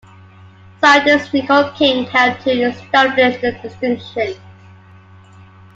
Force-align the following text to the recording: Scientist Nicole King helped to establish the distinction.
Scientist 0.81 1.31
Nicole 1.31 1.69
King 1.73 2.05
helped 2.07 2.41
to 2.45 2.49
establish 2.49 3.39
the 3.39 3.51
distinction. 3.61 4.33